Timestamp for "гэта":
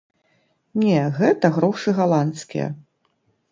1.19-1.53